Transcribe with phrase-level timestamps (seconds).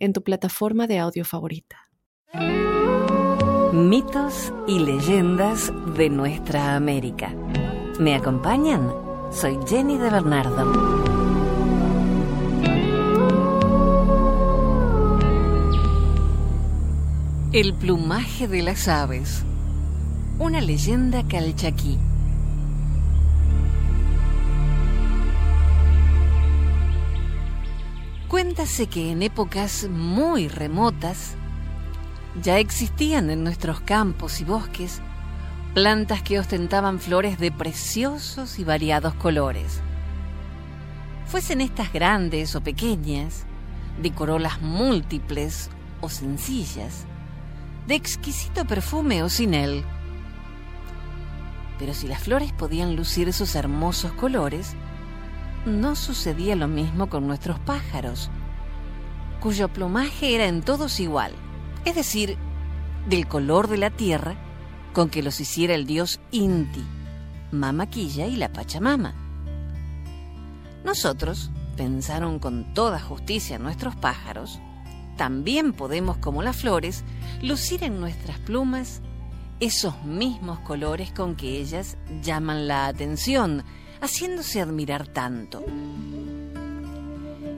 [0.00, 1.76] en tu plataforma de audio favorita.
[3.72, 7.32] Mitos y leyendas de nuestra América.
[8.00, 8.92] ¿Me acompañan?
[9.30, 11.10] Soy Jenny de Bernardo.
[17.52, 19.44] El plumaje de las aves.
[20.38, 21.98] Una leyenda calchaquí.
[28.30, 31.34] Cuéntase que en épocas muy remotas
[32.40, 35.00] ya existían en nuestros campos y bosques
[35.74, 39.80] plantas que ostentaban flores de preciosos y variados colores.
[41.26, 43.46] Fuesen estas grandes o pequeñas,
[44.00, 45.68] de corolas múltiples
[46.00, 47.06] o sencillas,
[47.88, 49.82] de exquisito perfume o sin él.
[51.80, 54.76] Pero si las flores podían lucir esos hermosos colores,
[55.66, 58.30] no sucedía lo mismo con nuestros pájaros,
[59.40, 61.32] cuyo plumaje era en todos igual,
[61.84, 62.36] es decir,
[63.08, 64.36] del color de la tierra
[64.92, 66.84] con que los hiciera el dios Inti,
[67.52, 69.14] Mamaquilla y la Pachamama.
[70.84, 74.60] Nosotros, pensaron con toda justicia nuestros pájaros,
[75.16, 77.04] también podemos, como las flores,
[77.42, 79.02] lucir en nuestras plumas
[79.60, 83.62] esos mismos colores con que ellas llaman la atención,
[84.00, 85.64] haciéndose admirar tanto.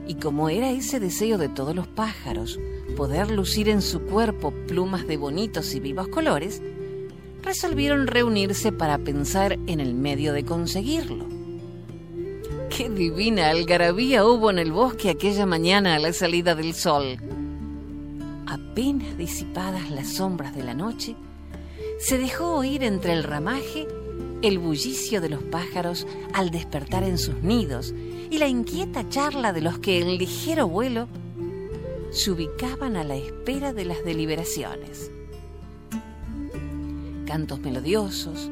[0.07, 2.59] Y como era ese deseo de todos los pájaros,
[2.97, 6.61] poder lucir en su cuerpo plumas de bonitos y vivos colores,
[7.41, 11.25] resolvieron reunirse para pensar en el medio de conseguirlo.
[12.69, 17.17] Qué divina algarabía hubo en el bosque aquella mañana a la salida del sol
[18.73, 21.15] apenas disipadas las sombras de la noche,
[21.99, 23.87] se dejó oír entre el ramaje
[24.43, 27.95] el bullicio de los pájaros al despertar en sus nidos
[28.29, 31.07] y la inquieta charla de los que en ligero vuelo
[32.11, 35.09] se ubicaban a la espera de las deliberaciones.
[37.25, 38.51] Cantos melodiosos,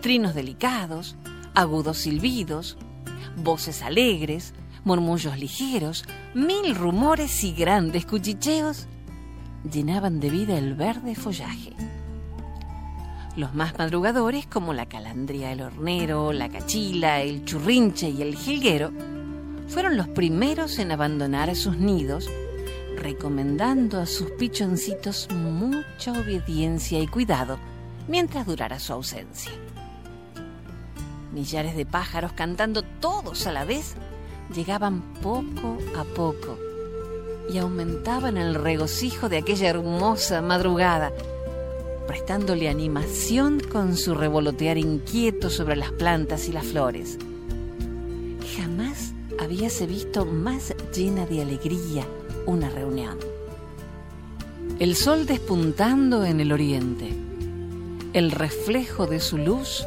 [0.00, 1.14] trinos delicados,
[1.54, 2.78] agudos silbidos,
[3.36, 8.86] voces alegres, murmullos ligeros, mil rumores y grandes cuchicheos
[9.70, 11.74] llenaban de vida el verde follaje.
[13.38, 18.90] Los más madrugadores, como la calandria, el hornero, la cachila, el churrinche y el jilguero,
[19.68, 22.28] fueron los primeros en abandonar sus nidos,
[22.96, 27.60] recomendando a sus pichoncitos mucha obediencia y cuidado
[28.08, 29.52] mientras durara su ausencia.
[31.32, 33.94] Millares de pájaros cantando todos a la vez
[34.52, 36.58] llegaban poco a poco
[37.52, 41.12] y aumentaban el regocijo de aquella hermosa madrugada,
[42.08, 47.18] prestándole animación con su revolotear inquieto sobre las plantas y las flores.
[48.56, 52.06] Jamás habíase visto más llena de alegría
[52.46, 53.18] una reunión.
[54.78, 57.14] El sol despuntando en el oriente,
[58.14, 59.86] el reflejo de su luz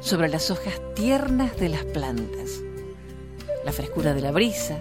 [0.00, 2.60] sobre las hojas tiernas de las plantas,
[3.64, 4.80] la frescura de la brisa,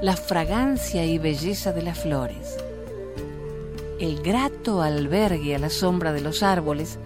[0.00, 2.56] la fragancia y belleza de las flores,
[4.04, 6.98] el grato albergue a la sombra de los árboles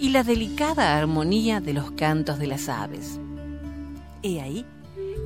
[0.00, 3.20] y la delicada armonía de los cantos de las aves.
[4.24, 4.66] He ahí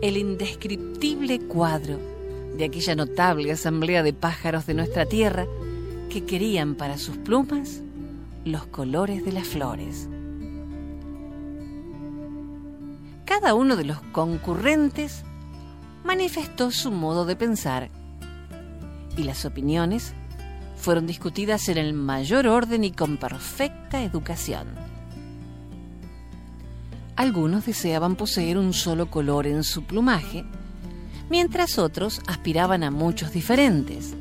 [0.03, 1.99] el indescriptible cuadro
[2.59, 5.47] de aquella notable asamblea de pájaros de nuestra tierra
[6.11, 7.81] que querían para sus plumas
[8.45, 10.11] los colores de las flores.
[13.25, 15.25] Cada uno de los concurrentes
[16.05, 17.89] manifestó su modo de pensar
[19.17, 20.13] y las opiniones
[20.87, 24.69] fueron discutidas en el mayor orden y con perfecta educación.
[27.17, 30.45] Algunos deseaban poseer un solo color en su plumaje,
[31.29, 34.15] mientras otros aspiraban a muchos diferentes.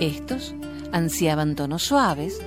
[0.00, 0.56] Estos
[0.90, 2.40] ansiaban tonos suaves,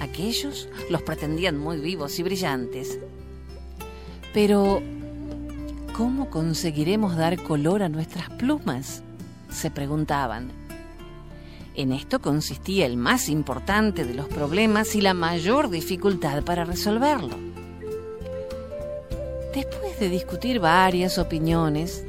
[0.00, 2.98] aquellos los pretendían muy vivos y brillantes.
[4.34, 4.82] Pero
[5.96, 9.04] ¿Cómo conseguiremos dar color a nuestras plumas?
[9.48, 10.61] se preguntaban.
[11.74, 17.36] En esto consistía el más importante de los problemas y la mayor dificultad para resolverlo.
[19.54, 22.04] Después de discutir varias opiniones,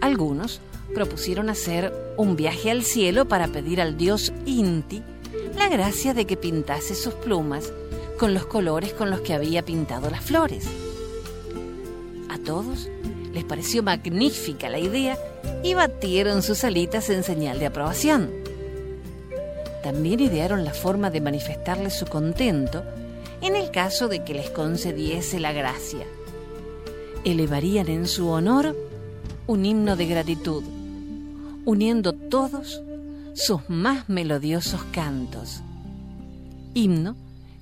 [0.00, 0.60] algunos
[0.94, 5.02] propusieron hacer un viaje al cielo para pedir al dios Inti
[5.56, 7.72] la gracia de que pintase sus plumas
[8.18, 10.66] con los colores con los que había pintado las flores.
[12.28, 12.88] A todos
[13.32, 15.18] les pareció magnífica la idea
[15.62, 18.45] y batieron sus alitas en señal de aprobación.
[19.82, 22.82] También idearon la forma de manifestarle su contento
[23.40, 26.06] en el caso de que les concediese la gracia.
[27.24, 28.76] Elevarían en su honor
[29.46, 30.62] un himno de gratitud,
[31.64, 32.82] uniendo todos
[33.34, 35.60] sus más melodiosos cantos.
[36.74, 37.16] Himno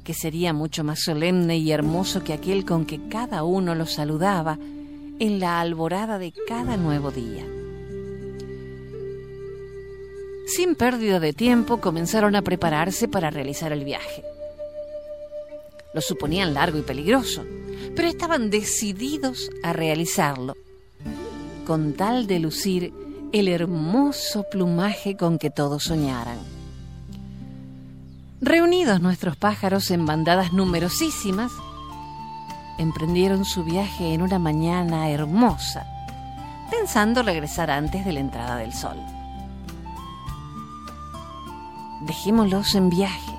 [0.05, 4.59] que sería mucho más solemne y hermoso que aquel con que cada uno lo saludaba
[5.19, 7.45] en la alborada de cada nuevo día.
[10.47, 14.23] Sin pérdida de tiempo comenzaron a prepararse para realizar el viaje.
[15.95, 17.45] Lo suponían largo y peligroso,
[17.97, 20.55] pero estaban decididos a realizarlo,
[21.67, 22.93] con tal de lucir
[23.33, 26.39] el hermoso plumaje con que todos soñaran.
[28.41, 31.53] Reunidos nuestros pájaros en bandadas numerosísimas,
[32.79, 35.87] emprendieron su viaje en una mañana hermosa,
[36.71, 39.14] pensando regresar antes de la entrada del sol.
[42.07, 43.33] Dejémoslos en viaje,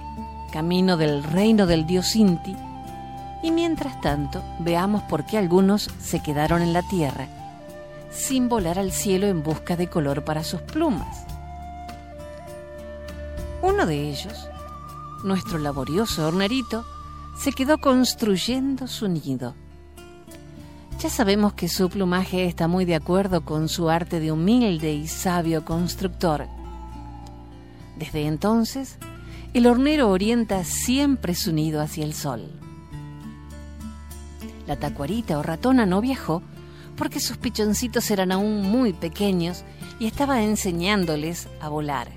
[0.51, 2.55] camino del reino del dios Inti,
[3.43, 7.27] y mientras tanto veamos por qué algunos se quedaron en la tierra,
[8.09, 11.27] sin volar al cielo en busca de color para sus plumas.
[13.61, 14.49] Uno de ellos,
[15.23, 16.85] nuestro laborioso hornerito,
[17.37, 19.53] se quedó construyendo su nido.
[20.99, 25.07] Ya sabemos que su plumaje está muy de acuerdo con su arte de humilde y
[25.07, 26.47] sabio constructor.
[27.97, 28.97] Desde entonces,
[29.53, 32.51] el hornero orienta siempre su nido hacia el sol.
[34.67, 36.41] La tacuarita o ratona no viajó
[36.97, 39.63] porque sus pichoncitos eran aún muy pequeños
[39.99, 42.09] y estaba enseñándoles a volar.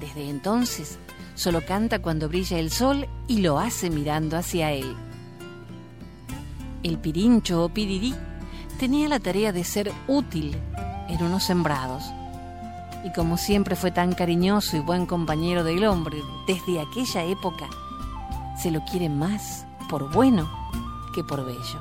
[0.00, 0.98] Desde entonces,
[1.34, 4.94] Solo canta cuando brilla el sol y lo hace mirando hacia él.
[6.82, 8.14] El pirincho o pirirí
[8.78, 10.56] tenía la tarea de ser útil
[11.08, 12.04] en unos sembrados.
[13.04, 17.68] Y como siempre fue tan cariñoso y buen compañero del hombre desde aquella época,
[18.56, 20.50] se lo quiere más por bueno
[21.14, 21.80] que por bello.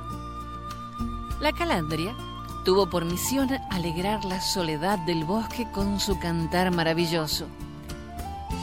[1.39, 2.13] La calandria
[2.63, 7.47] tuvo por misión alegrar la soledad del bosque con su cantar maravilloso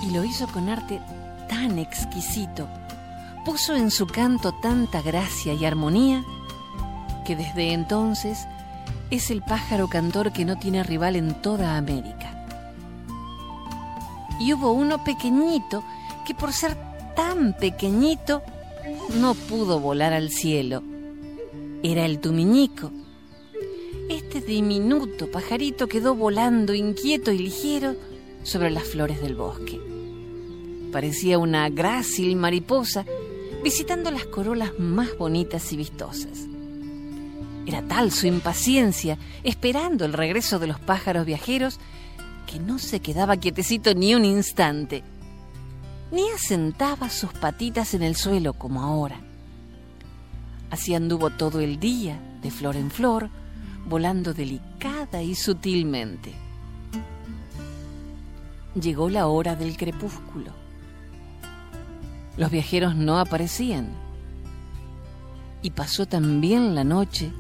[0.03, 1.01] y lo hizo con arte
[1.49, 2.69] tan exquisito,
[3.45, 6.25] puso en su canto tanta gracia y armonía,
[7.25, 8.47] que desde entonces
[9.11, 12.40] es el pájaro cantor que no tiene rival en toda América.
[14.41, 15.85] Y hubo uno pequeñito
[16.27, 16.77] que por ser
[17.15, 18.43] tan pequeñito
[19.21, 20.83] no pudo volar al cielo.
[21.83, 22.91] Era el tumiñico.
[24.09, 27.95] Este diminuto pajarito quedó volando inquieto y ligero
[28.43, 29.81] sobre las flores del bosque.
[30.91, 33.05] Parecía una grácil mariposa
[33.63, 36.47] visitando las corolas más bonitas y vistosas.
[37.67, 41.79] Era tal su impaciencia, esperando el regreso de los pájaros viajeros,
[42.51, 45.05] que no se quedaba quietecito ni un instante,
[46.11, 49.21] ni asentaba sus patitas en el suelo como ahora.
[50.69, 53.31] Así anduvo todo el día, de flor en flor,
[53.87, 56.35] volando delicada y sutilmente.
[58.75, 60.53] Llegó la hora del crepúsculo.
[62.37, 63.91] Los viajeros no aparecían.
[65.63, 67.33] Y pasó también la noche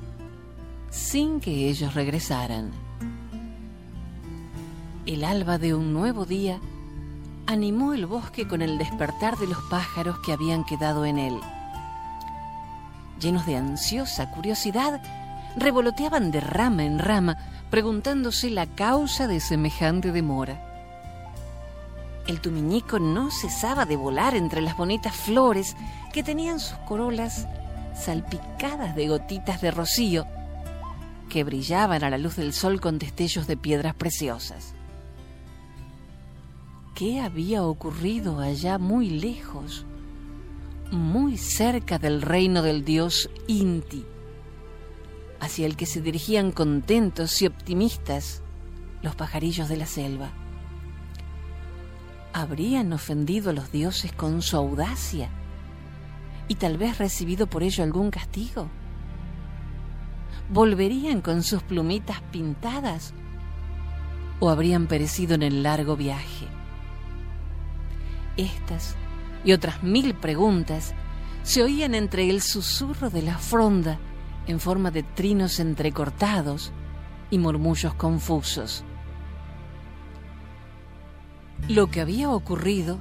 [0.91, 2.90] sin que ellos regresaran.
[5.07, 6.61] El alba de un nuevo día
[7.47, 11.41] animó el bosque con el despertar de los pájaros que habían quedado en él.
[13.19, 15.03] Llenos de ansiosa curiosidad,
[15.57, 17.39] revoloteaban de rama en rama,
[17.71, 20.61] preguntándose la causa de semejante demora.
[22.27, 25.77] El tumiñico no cesaba de volar entre las bonitas flores
[26.13, 27.49] que tenían sus corolas
[27.95, 30.27] salpicadas de gotitas de rocío
[31.31, 34.75] que brillaban a la luz del sol con destellos de piedras preciosas.
[37.01, 39.87] ¿Qué había ocurrido allá muy lejos,
[40.91, 44.05] muy cerca del reino del dios Inti,
[45.41, 48.43] hacia el que se dirigían contentos y optimistas
[49.01, 50.31] los pajarillos de la selva?
[52.35, 55.31] habrían ofendido a los dioses con su audacia
[56.49, 58.69] y tal vez recibido por ello algún castigo?
[60.51, 63.15] ¿Volverían con sus plumitas pintadas
[64.39, 66.60] o habrían perecido en el largo viaje?
[68.41, 68.97] Estas
[69.45, 70.95] y otras mil preguntas
[71.43, 73.99] se oían entre el susurro de la fronda
[74.47, 76.73] en forma de trinos entrecortados
[77.31, 78.83] y murmullos confusos.
[81.69, 82.99] Lo que había ocurrido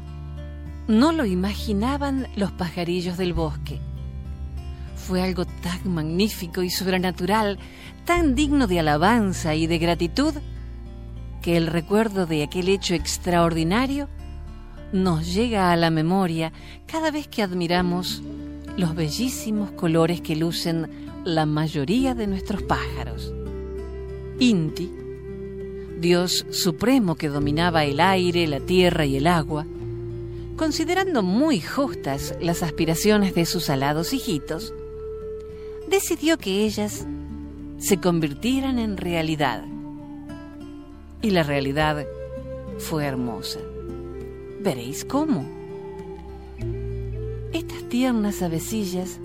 [0.90, 3.80] no lo imaginaban los pajarillos del bosque.
[4.96, 7.60] Fue algo tan magnífico y sobrenatural,
[8.04, 10.34] tan digno de alabanza y de gratitud,
[11.42, 14.10] que el recuerdo de aquel hecho extraordinario
[14.92, 16.52] nos llega a la memoria
[16.88, 18.22] cada vez que admiramos
[18.78, 20.88] los bellísimos colores que lucen
[21.26, 23.34] la mayoría de nuestros pájaros.
[24.40, 24.90] Inti,
[26.00, 29.66] Dios supremo que dominaba el aire, la tierra y el agua,
[30.56, 34.74] considerando muy justas las aspiraciones de sus alados hijitos,
[35.90, 37.06] decidió que ellas
[37.80, 39.64] se convirtieran en realidad.
[41.22, 42.06] Y la realidad
[42.78, 43.60] fue hermosa.
[44.62, 45.46] Veréis cómo.
[47.54, 49.18] Estas tiernas avecillas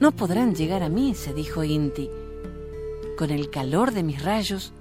[0.00, 2.10] no podrán llegar a mí, se dijo Inti.
[3.16, 4.74] Con el calor de mis rayos,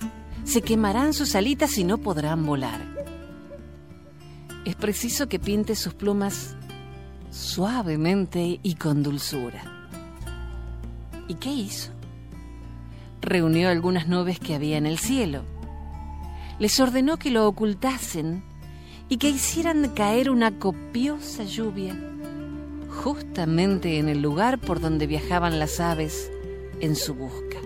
[0.44, 2.82] se quemarán sus alitas y no podrán volar.
[4.66, 6.58] Es preciso que pinte sus plumas
[7.32, 9.64] suavemente y con dulzura.
[11.30, 11.92] ¿Y qué hizo?
[13.22, 15.44] Reunió algunas nubes que había en el cielo.
[16.60, 18.49] Les ordenó que lo ocultasen
[19.10, 21.96] y que hicieran caer una copiosa lluvia
[23.04, 26.32] justamente en el lugar por donde viajaban las aves
[26.80, 27.58] en su busca.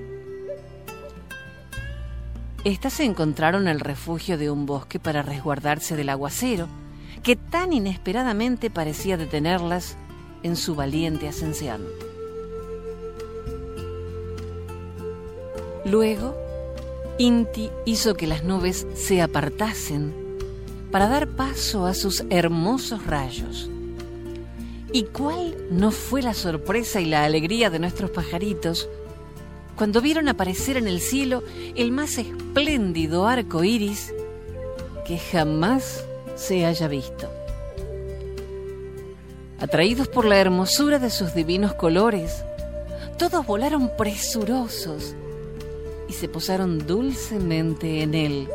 [2.63, 6.67] Estas se encontraron el refugio de un bosque para resguardarse del aguacero,
[7.21, 9.97] que tan inesperadamente parecía detenerlas
[10.43, 11.81] en su valiente ascensión.
[15.83, 16.37] Luego,
[17.17, 20.22] Inti hizo que las nubes se apartasen
[20.93, 23.67] para dar paso a sus hermosos rayos.
[24.91, 28.87] ¿Y cuál no fue la sorpresa y la alegría de nuestros pajaritos
[29.75, 31.41] cuando vieron aparecer en el cielo
[31.73, 34.13] el más espléndido arco iris
[35.07, 37.27] que jamás se haya visto?
[39.59, 42.43] Atraídos por la hermosura de sus divinos colores,
[43.17, 45.15] todos volaron presurosos
[46.07, 48.47] y se posaron dulcemente en él,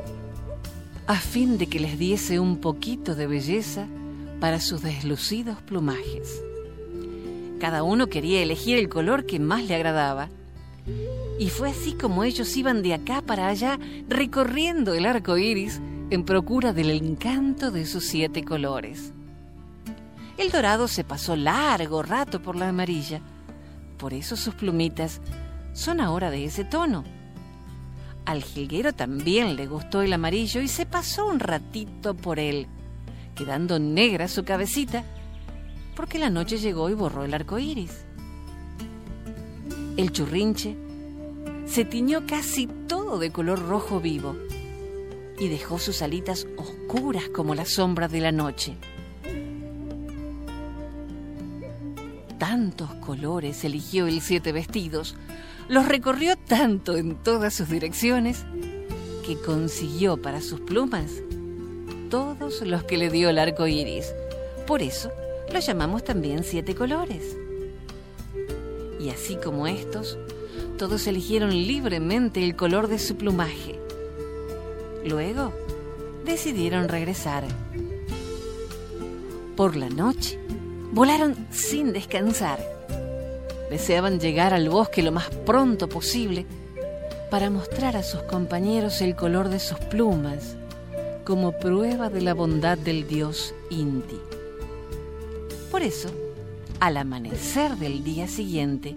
[1.09, 3.87] a fin de que les diese un poquito de belleza
[4.41, 6.43] para sus deslucidos plumajes.
[7.59, 10.29] Cada uno quería elegir el color que más le agradaba.
[11.39, 16.25] Y fue así como ellos iban de acá para allá recorriendo el arco iris en
[16.25, 19.15] procura del encanto de sus siete colores.
[20.37, 23.23] El dorado se pasó largo rato por la amarilla,
[23.97, 25.23] por eso sus plumitas
[25.73, 27.03] son ahora de ese tono.
[28.29, 32.67] Al jilguero también le gustó el amarillo y se pasó un ratito por él
[33.35, 35.03] quedando negra su cabecita,
[35.97, 38.05] porque la noche llegó y borró el arco iris.
[39.97, 40.77] El churrinche
[41.65, 44.37] se tiñó casi todo de color rojo vivo
[45.41, 48.77] y dejó sus alitas oscuras como la sombra de la noche.
[52.37, 55.17] Tantos colores eligió el siete vestidos,
[55.69, 58.45] los recorrió tanto en todas sus direcciones,
[59.27, 61.23] que consiguió para sus plumas
[62.09, 64.15] todos los que le dio el arco iris.
[64.67, 65.11] Por eso
[65.53, 67.37] lo llamamos también siete colores.
[68.99, 70.19] Y así como estos,
[70.79, 73.79] todos eligieron libremente el color de su plumaje.
[75.05, 75.53] Luego
[76.25, 77.45] decidieron regresar.
[79.57, 80.39] Por la noche,
[80.93, 82.78] volaron sin descansar.
[83.71, 86.47] Deseaban llegar al bosque lo más pronto posible
[87.31, 90.57] para mostrar a sus compañeros el color de sus plumas
[91.25, 94.19] como prueba de la bondad del dios Inti.
[95.71, 96.09] Por eso,
[96.81, 98.97] al amanecer del día siguiente,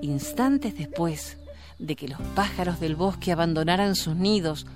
[0.00, 1.36] instantes después
[1.78, 4.66] de que los pájaros del bosque abandonaran sus nidos,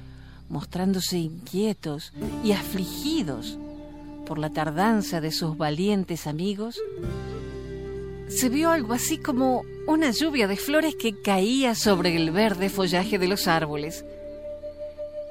[0.50, 2.12] mostrándose inquietos
[2.44, 3.56] y afligidos
[4.26, 6.78] por la tardanza de sus valientes amigos,
[8.30, 13.18] se vio algo así como una lluvia de flores que caía sobre el verde follaje
[13.18, 14.04] de los árboles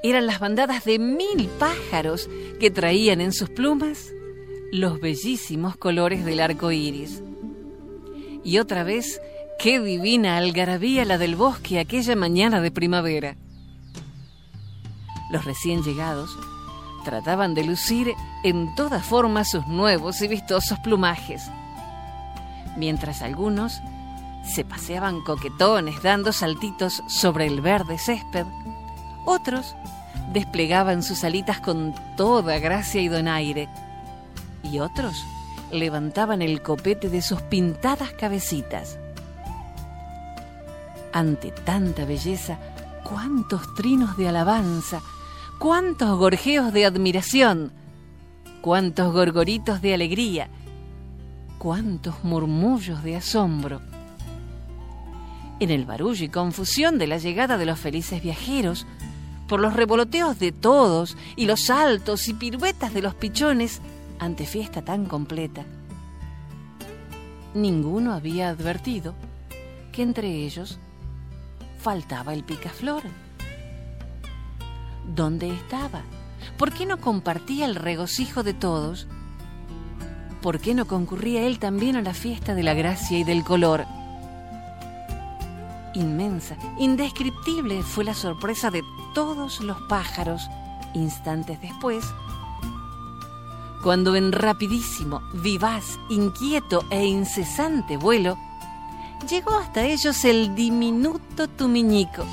[0.02, 2.28] eran las bandadas de mil pájaros
[2.58, 4.12] que traían en sus plumas
[4.72, 7.22] los bellísimos colores del arco iris.
[8.44, 9.20] Y otra vez,
[9.58, 13.36] qué divina algarabía la del bosque aquella mañana de primavera.
[15.30, 16.30] Los recién llegados
[17.04, 18.12] trataban de lucir
[18.44, 21.42] en toda forma sus nuevos y vistosos plumajes,
[22.76, 23.80] mientras algunos
[24.44, 28.46] se paseaban coquetones dando saltitos sobre el verde césped
[29.24, 29.76] otros
[30.32, 33.68] desplegaban sus alitas con toda gracia y donaire.
[34.62, 35.24] Y otros
[35.70, 38.98] levantaban el copete de sus pintadas cabecitas.
[41.12, 42.58] Ante tanta belleza,
[43.04, 45.00] cuántos trinos de alabanza,
[45.58, 47.72] cuántos gorjeos de admiración,
[48.62, 50.48] cuántos gorgoritos de alegría,
[51.60, 53.82] cuántos murmullos de asombro.
[55.60, 58.86] En el barullo y confusión de la llegada de los felices viajeros,
[59.46, 63.82] por los revoloteos de todos y los saltos y piruetas de los pichones
[64.18, 65.66] ante fiesta tan completa,
[67.52, 69.14] ninguno había advertido
[69.92, 70.78] que entre ellos
[71.78, 73.02] faltaba el picaflor.
[75.14, 76.04] ¿Dónde estaba?
[76.56, 79.06] ¿Por qué no compartía el regocijo de todos?
[80.42, 83.84] ¿Por qué no concurría él también a la fiesta de la gracia y del color?
[85.94, 88.82] Inmensa, indescriptible fue la sorpresa de
[89.14, 90.48] todos los pájaros
[90.94, 92.04] instantes después,
[93.82, 98.38] cuando en rapidísimo, vivaz, inquieto e incesante vuelo,
[99.28, 102.24] llegó hasta ellos el diminuto tumiñico,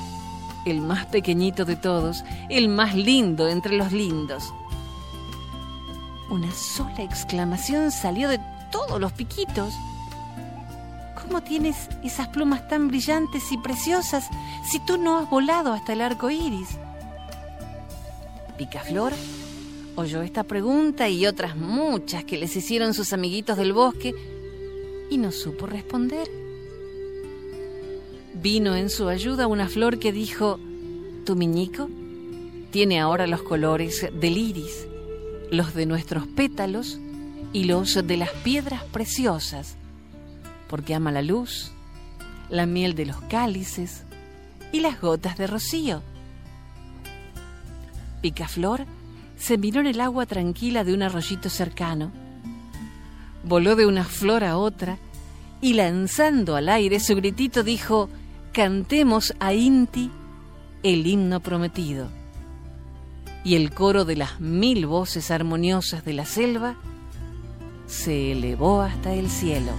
[0.64, 4.52] el más pequeñito de todos, el más lindo entre los lindos.
[6.30, 9.74] Una sola exclamación salió de todos los piquitos.
[11.22, 14.28] ¿Cómo tienes esas plumas tan brillantes y preciosas
[14.70, 16.68] si tú no has volado hasta el arco iris?
[18.56, 19.12] Picaflor
[19.96, 24.14] oyó esta pregunta y otras muchas que les hicieron sus amiguitos del bosque
[25.10, 26.28] y no supo responder
[28.42, 30.58] vino en su ayuda una flor que dijo,
[31.24, 31.88] tu miñico
[32.70, 34.86] tiene ahora los colores del iris,
[35.50, 36.98] los de nuestros pétalos
[37.52, 39.76] y los de las piedras preciosas,
[40.68, 41.72] porque ama la luz,
[42.50, 44.04] la miel de los cálices
[44.72, 46.02] y las gotas de rocío.
[48.20, 48.84] Picaflor
[49.36, 52.10] se miró en el agua tranquila de un arroyito cercano,
[53.44, 54.98] voló de una flor a otra
[55.60, 58.08] y lanzando al aire su gritito dijo,
[58.52, 60.10] cantemos a Inti
[60.82, 62.17] el himno prometido.
[63.48, 66.76] Y el coro de las mil voces armoniosas de la selva
[67.86, 69.72] se elevó hasta el cielo.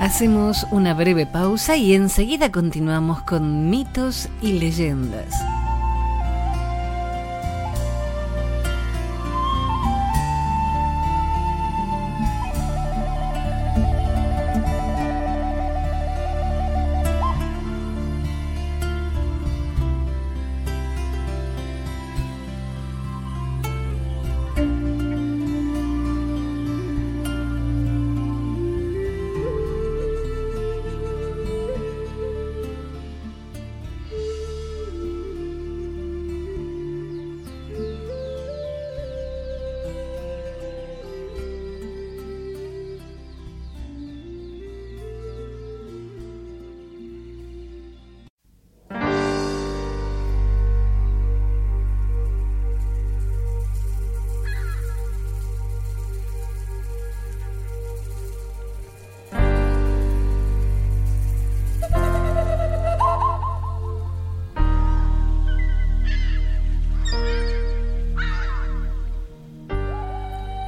[0.00, 5.34] Hacemos una breve pausa y enseguida continuamos con mitos y leyendas.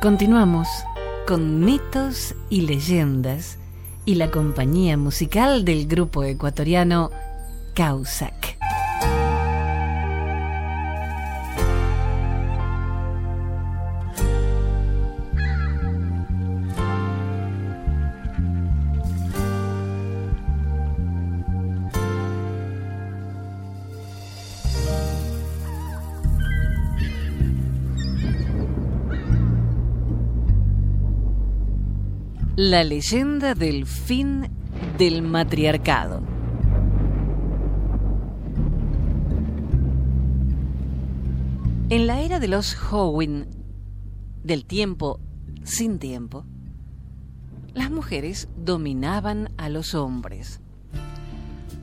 [0.08, 0.68] Continuamos
[1.26, 3.58] con mitos y leyendas
[4.06, 7.10] y la compañía musical del grupo ecuatoriano
[7.74, 8.47] Causac.
[32.60, 34.50] La leyenda del fin
[34.98, 36.22] del matriarcado.
[41.88, 43.46] En la era de los Howin,
[44.42, 45.20] del tiempo
[45.62, 46.46] sin tiempo,
[47.74, 50.60] las mujeres dominaban a los hombres.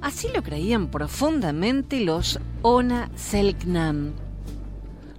[0.02, 4.12] Así lo creían profundamente los Ona Selknam.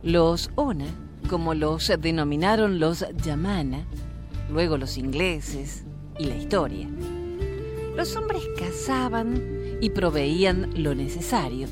[0.03, 0.88] Los Ona,
[1.31, 3.87] como los denominaron los Yamana,
[4.51, 5.85] luego los ingleses
[6.19, 6.89] y la historia.
[7.97, 11.69] Los hombres cazaban y proveían lo necesario,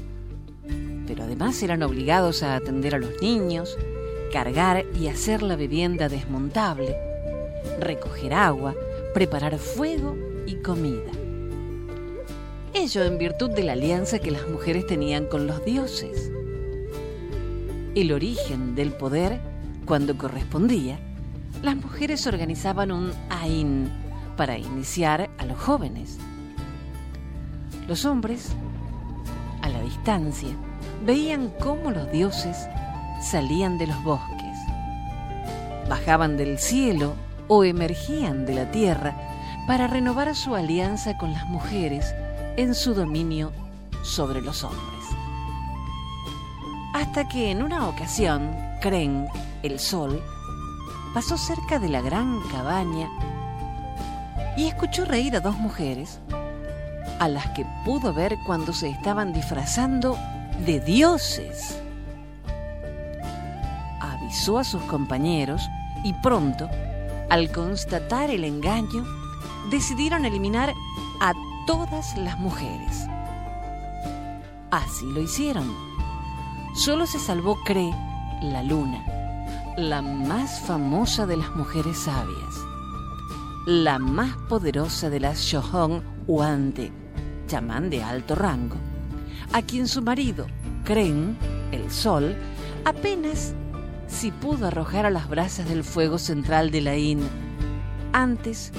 [1.06, 3.76] pero además eran obligados a atender a los niños,
[4.32, 6.96] cargar y hacer la vivienda desmontable,
[7.78, 8.74] recoger agua,
[9.12, 11.12] preparar fuego y comida.
[12.74, 16.30] Ello en virtud de la alianza que las mujeres tenían con los dioses.
[17.94, 19.40] el origen del poder,
[19.86, 20.98] cuando correspondía,
[21.62, 23.90] las mujeres organizaban un AIN
[24.36, 26.18] para iniciar a los jóvenes.
[27.86, 28.52] Los hombres,
[29.62, 30.50] a la distancia,
[31.04, 32.66] veían cómo los dioses
[33.20, 34.58] salían de los bosques,
[35.88, 37.14] bajaban del cielo
[37.48, 39.16] o emergían de la tierra
[39.66, 42.14] para renovar su alianza con las mujeres
[42.56, 43.52] en su dominio
[44.02, 45.04] sobre los hombres.
[46.94, 49.26] Hasta que en una ocasión, Kren,
[49.62, 50.22] el sol,
[51.14, 53.08] pasó cerca de la gran cabaña
[54.56, 56.18] y escuchó reír a dos mujeres,
[57.20, 60.18] a las que pudo ver cuando se estaban disfrazando
[60.66, 61.80] de dioses.
[64.00, 65.62] Avisó a sus compañeros
[66.02, 66.68] y pronto,
[67.30, 69.06] al constatar el engaño,
[69.70, 70.74] decidieron eliminar
[71.20, 71.32] a
[71.66, 73.06] todas las mujeres.
[74.72, 75.72] Así lo hicieron.
[76.74, 77.92] Solo se salvó Cre,
[78.42, 79.04] la luna,
[79.76, 82.64] la más famosa de las mujeres sabias,
[83.66, 86.92] la más poderosa de las Shohong Uante,
[87.48, 88.76] chamán de alto rango,
[89.52, 90.46] a quien su marido,
[90.84, 91.36] Kren,
[91.72, 92.36] el sol,
[92.84, 93.54] apenas
[94.06, 97.20] si pudo arrojar a las brasas del fuego central de la In
[98.12, 98.70] antes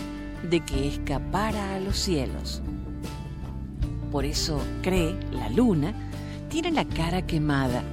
[0.50, 2.62] de que escapara a los cielos.
[4.14, 5.94] Por eso cree la luna
[6.48, 7.84] tiene la cara quemada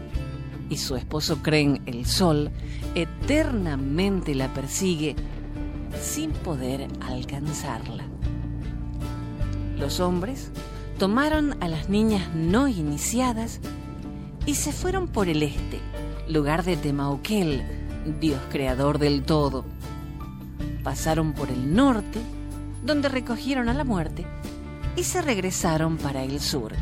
[0.73, 2.51] y su esposo Kren, el sol,
[2.95, 5.15] eternamente la persigue
[6.01, 8.05] sin poder alcanzarla.
[9.77, 10.51] Los hombres
[10.99, 13.61] tomaron a las niñas no iniciadas
[14.47, 15.79] y se fueron por el este,
[16.27, 17.63] lugar de Temauquel,
[18.19, 19.67] dios creador del todo.
[20.83, 22.19] Pasaron por el norte,
[22.83, 24.25] donde recogieron a la muerte,
[24.97, 26.73] y se regresaron para el sur.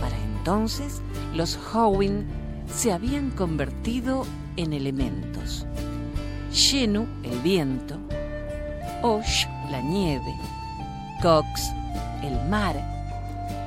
[0.00, 1.02] Para entonces,
[1.34, 2.37] los Howin
[2.74, 4.26] se habían convertido
[4.56, 5.66] en elementos.
[6.52, 7.96] Shenu, el viento,
[9.02, 10.34] Osh, la nieve,
[11.22, 11.72] Cox,
[12.22, 12.76] el mar,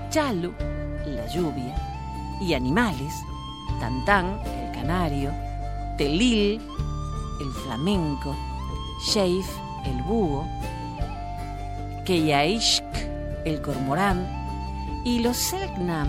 [0.10, 0.54] Chalu,
[1.06, 1.76] la lluvia,
[2.42, 3.14] y animales,
[3.80, 5.32] Tantán, el canario,
[5.98, 6.60] Telil,
[7.40, 8.36] el flamenco,
[9.06, 9.48] Sheif,
[9.86, 10.48] el búho,
[12.06, 12.84] Keyaishk,
[13.46, 14.28] el cormorán,
[15.06, 16.08] y los Selknam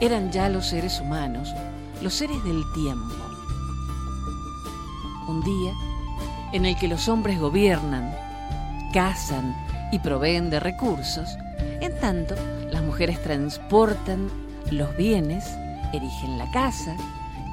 [0.00, 1.54] eran ya los seres humanos,
[2.02, 3.14] los seres del tiempo.
[5.28, 5.72] Un día
[6.52, 8.14] en el que los hombres gobiernan,
[8.92, 9.56] cazan
[9.92, 11.28] y proveen de recursos,
[11.80, 12.34] en tanto
[12.70, 14.28] las mujeres transportan
[14.70, 15.44] los bienes,
[15.92, 16.96] erigen la casa,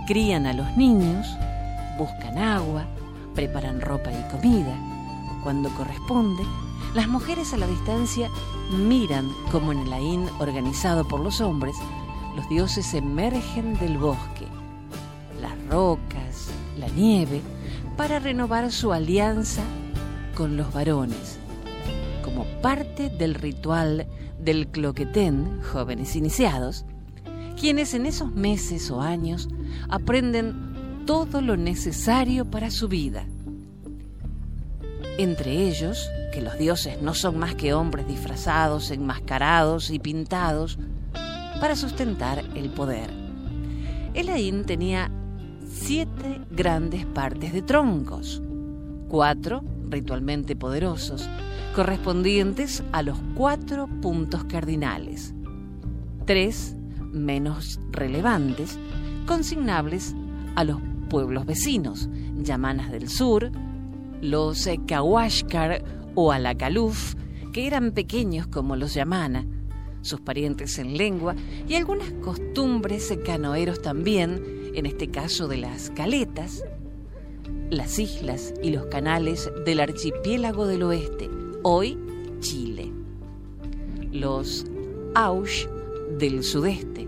[0.07, 1.27] crían a los niños,
[1.97, 2.85] buscan agua,
[3.35, 4.75] preparan ropa y comida.
[5.43, 6.43] Cuando corresponde,
[6.95, 8.29] las mujeres a la distancia
[8.71, 11.75] miran como en el Ain organizado por los hombres,
[12.39, 14.47] los dioses emergen del bosque,
[15.41, 17.41] las rocas, la nieve,
[17.97, 19.61] para renovar su alianza
[20.35, 21.37] con los varones,
[22.23, 24.07] como parte del ritual
[24.39, 26.85] del cloquetén, jóvenes iniciados,
[27.59, 29.49] quienes en esos meses o años
[29.89, 33.25] aprenden todo lo necesario para su vida.
[35.17, 40.79] Entre ellos, que los dioses no son más que hombres disfrazados, enmascarados y pintados
[41.59, 43.09] para sustentar el poder.
[44.13, 45.11] Elaín tenía
[45.67, 48.41] siete grandes partes de troncos,
[49.07, 51.29] cuatro ritualmente poderosos,
[51.75, 55.33] correspondientes a los cuatro puntos cardinales,
[56.25, 56.75] tres
[57.11, 58.77] menos relevantes,
[59.25, 60.15] consignables
[60.55, 62.09] a los pueblos vecinos,
[62.41, 63.51] Yamanas del Sur,
[64.21, 65.83] los Kawashkar
[66.15, 67.15] o Alacaluf,
[67.53, 69.45] que eran pequeños como los Yamana,
[70.01, 71.35] sus parientes en lengua
[71.67, 76.63] y algunas costumbres canoeros también, en este caso de las caletas,
[77.69, 81.29] las islas y los canales del archipiélago del oeste,
[81.63, 81.97] hoy
[82.39, 82.91] Chile.
[84.11, 84.65] Los
[85.15, 85.67] Aush
[86.17, 87.07] del sudeste.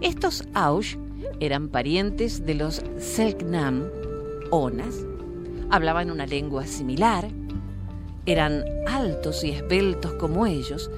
[0.00, 0.96] Estos Aush
[1.40, 3.84] eran parientes de los Selknam,
[4.50, 5.04] Onas,
[5.70, 7.28] hablaban una lengua similar,
[8.26, 10.90] eran altos y esbeltos como ellos,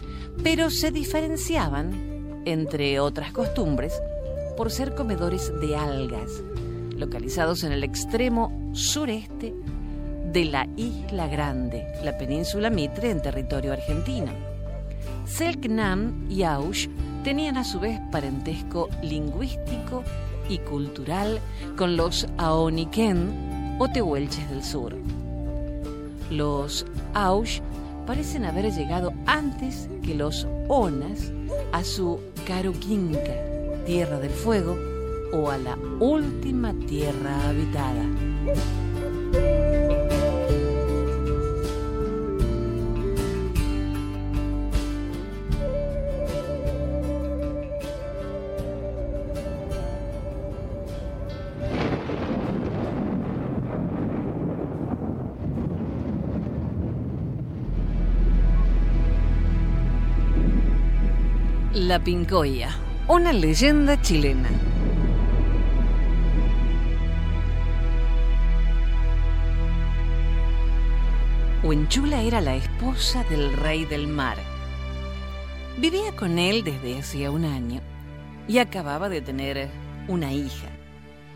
[0.42, 4.00] pero se diferenciaban, entre otras costumbres,
[4.56, 6.42] por ser comedores de algas,
[6.96, 9.54] localizados en el extremo sureste
[10.32, 14.32] de la Isla Grande, la península Mitre en territorio argentino.
[15.26, 16.88] Selknam y Aush
[17.24, 20.02] tenían a su vez parentesco lingüístico
[20.48, 21.40] y cultural
[21.76, 24.96] con los Aoniken o Tehuelches del Sur.
[26.30, 27.60] Los Aush
[28.10, 31.32] parecen haber llegado antes que los Onas
[31.70, 33.36] a su Caruquinca,
[33.86, 34.76] Tierra del Fuego,
[35.32, 38.02] o a la última tierra habitada.
[61.90, 62.70] La Pincoya,
[63.08, 64.48] una leyenda chilena.
[71.64, 74.36] Huenchula era la esposa del rey del mar.
[75.78, 77.80] Vivía con él desde hacía un año
[78.46, 79.68] y acababa de tener
[80.06, 80.68] una hija.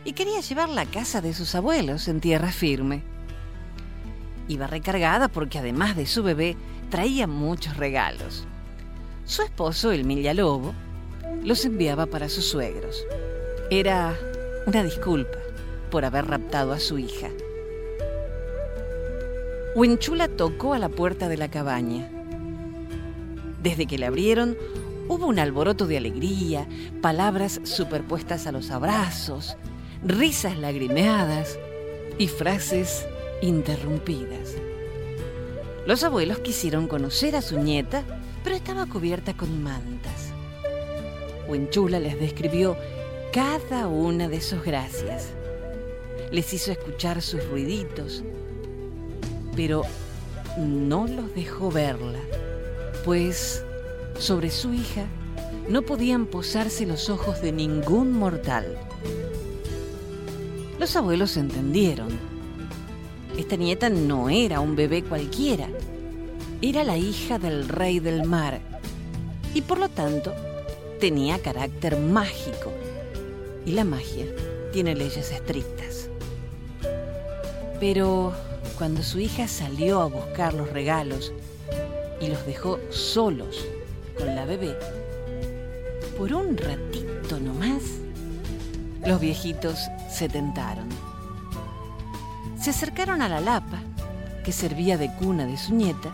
[0.04, 3.02] Y quería llevarla a casa de sus abuelos en tierra firme.
[4.46, 6.56] Iba recargada porque además de su bebé
[6.90, 8.46] traía muchos regalos.
[9.26, 10.06] Su esposo, el
[10.36, 10.74] Lobo,
[11.42, 13.06] los enviaba para sus suegros.
[13.70, 14.18] Era
[14.66, 15.38] una disculpa
[15.90, 17.30] por haber raptado a su hija.
[19.74, 22.10] Huenchula tocó a la puerta de la cabaña.
[23.62, 24.58] Desde que la abrieron,
[25.08, 26.68] hubo un alboroto de alegría,
[27.00, 29.56] palabras superpuestas a los abrazos,
[30.06, 31.58] risas lagrimeadas
[32.18, 33.06] y frases
[33.40, 34.54] interrumpidas.
[35.86, 38.04] Los abuelos quisieron conocer a su nieta
[38.44, 40.32] pero estaba cubierta con mantas.
[41.48, 42.76] Huenchula les describió
[43.32, 45.30] cada una de sus gracias.
[46.30, 48.22] Les hizo escuchar sus ruiditos,
[49.56, 49.82] pero
[50.58, 52.20] no los dejó verla,
[53.04, 53.64] pues
[54.18, 55.06] sobre su hija
[55.68, 58.78] no podían posarse los ojos de ningún mortal.
[60.78, 62.08] Los abuelos entendieron.
[63.38, 65.68] Esta nieta no era un bebé cualquiera
[66.70, 68.58] era la hija del rey del mar
[69.52, 70.34] y por lo tanto
[70.98, 72.72] tenía carácter mágico.
[73.66, 74.24] Y la magia
[74.72, 76.08] tiene leyes estrictas.
[77.80, 78.32] Pero
[78.78, 81.34] cuando su hija salió a buscar los regalos
[82.18, 83.66] y los dejó solos
[84.16, 84.74] con la bebé,
[86.16, 87.82] por un ratito nomás,
[89.04, 89.78] los viejitos
[90.10, 90.88] se tentaron.
[92.58, 93.82] Se acercaron a la lapa,
[94.46, 96.10] que servía de cuna de su nieta,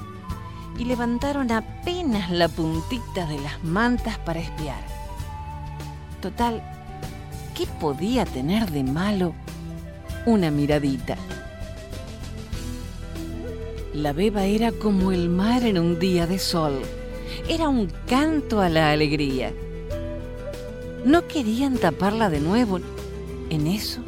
[0.78, 4.82] y levantaron apenas la puntita de las mantas para espiar.
[6.20, 6.62] Total,
[7.54, 9.34] ¿qué podía tener de malo
[10.26, 11.16] una miradita?
[13.94, 16.80] La beba era como el mar en un día de sol.
[17.48, 19.52] Era un canto a la alegría.
[21.04, 22.78] No querían taparla de nuevo.
[23.50, 24.00] En eso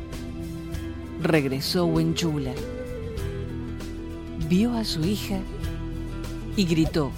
[1.20, 2.53] regresó Huenchula.
[4.48, 5.38] Vio a su hija
[6.56, 7.10] y gritó.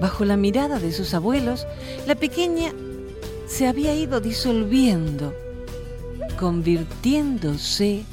[0.00, 1.66] Bajo la mirada de sus abuelos,
[2.06, 2.72] la pequeña
[3.46, 5.34] se había ido disolviendo,
[6.38, 8.04] convirtiéndose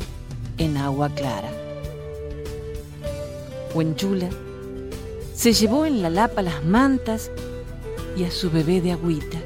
[0.58, 1.52] en agua clara.
[3.74, 4.30] Huenchula
[5.34, 7.30] se llevó en la lapa las mantas
[8.18, 9.38] y a su bebé de agüita.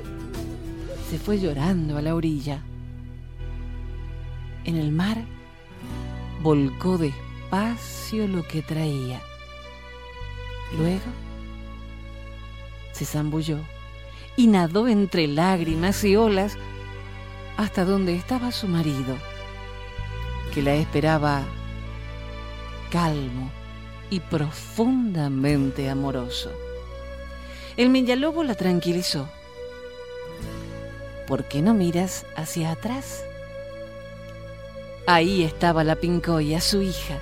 [1.10, 2.62] Se fue llorando a la orilla.
[4.64, 5.18] En el mar
[6.44, 9.20] volcó despacio lo que traía
[10.78, 11.12] Luego
[12.92, 13.58] se zambulló
[14.36, 16.58] y nadó entre lágrimas y olas
[17.58, 19.18] hasta donde estaba su marido,
[20.54, 21.44] que la esperaba
[22.92, 23.52] calmo
[24.10, 26.52] y profundamente amoroso.
[27.78, 29.28] El Millalobo la tranquilizó.
[31.28, 33.24] ¿Por qué no miras hacia atrás?
[35.06, 37.20] Ahí estaba la Pincoya, su hija.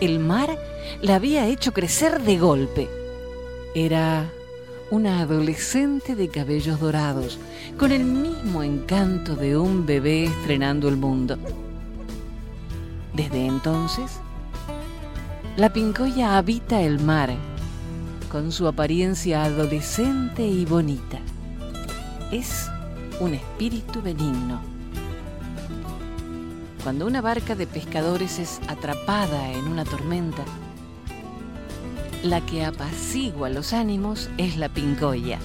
[0.00, 0.58] El mar
[1.02, 2.88] la había hecho crecer de golpe.
[3.74, 4.30] Era
[4.90, 7.38] una adolescente de cabellos dorados,
[7.78, 11.38] con el mismo encanto de un bebé estrenando el mundo.
[13.14, 14.10] Desde entonces,
[15.56, 17.30] la pincoya habita el mar,
[18.30, 21.20] con su apariencia adolescente y bonita.
[22.32, 22.68] Es
[23.20, 24.60] un espíritu benigno.
[26.82, 30.44] Cuando una barca de pescadores es atrapada en una tormenta,
[32.22, 35.38] la que apacigua los ánimos es la pincoya.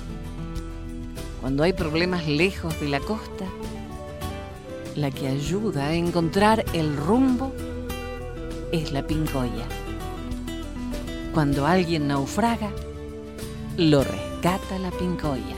[1.39, 3.45] Cuando hay problemas lejos de la costa,
[4.95, 7.53] la que ayuda a encontrar el rumbo
[8.73, 9.65] es la pincoya.
[11.33, 12.71] Cuando alguien naufraga,
[13.77, 15.55] lo rescata la pincoya.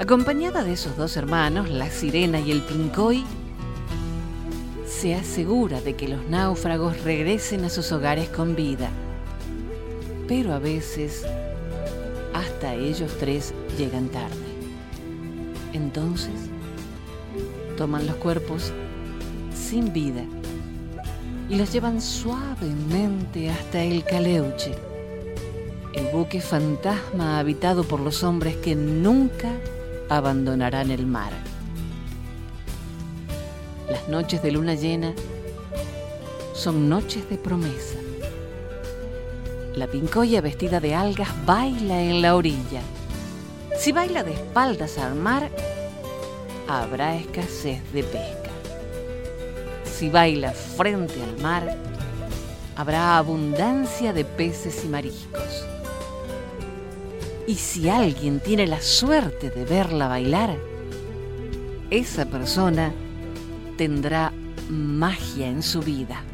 [0.00, 3.24] Acompañada de esos dos hermanos, la sirena y el pincoy,
[4.86, 8.90] se asegura de que los náufragos regresen a sus hogares con vida
[10.28, 11.24] pero a veces
[12.34, 14.36] hasta ellos tres llegan tarde.
[15.72, 16.34] Entonces,
[17.76, 18.72] toman los cuerpos
[19.54, 20.22] sin vida
[21.48, 24.74] y los llevan suavemente hasta el Caleuche,
[25.94, 29.52] el buque fantasma habitado por los hombres que nunca
[30.10, 31.32] abandonarán el mar.
[33.90, 35.14] Las noches de luna llena
[36.52, 37.98] son noches de promesa.
[39.78, 42.80] La pincoya vestida de algas baila en la orilla.
[43.78, 45.52] Si baila de espaldas al mar,
[46.66, 48.50] habrá escasez de pesca.
[49.84, 51.76] Si baila frente al mar,
[52.74, 55.64] habrá abundancia de peces y mariscos.
[57.46, 60.56] Y si alguien tiene la suerte de verla bailar,
[61.90, 62.92] esa persona
[63.76, 64.32] tendrá
[64.68, 66.24] magia en su vida.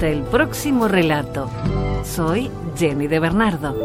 [0.00, 1.50] Hasta el próximo relato.
[2.06, 3.76] Soy Jenny de Bernardo.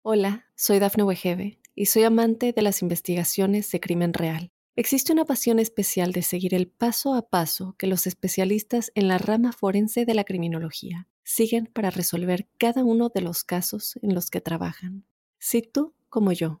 [0.00, 4.50] Hola, soy Dafne Wegebe y soy amante de las investigaciones de crimen real.
[4.74, 9.18] Existe una pasión especial de seguir el paso a paso que los especialistas en la
[9.18, 14.30] rama forense de la criminología siguen para resolver cada uno de los casos en los
[14.30, 15.04] que trabajan.
[15.38, 16.60] Si tú como yo,